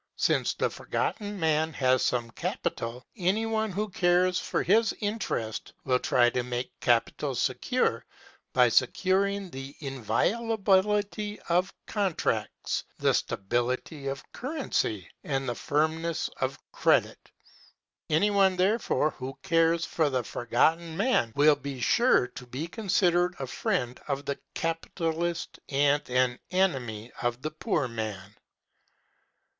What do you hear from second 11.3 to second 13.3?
of contracts, the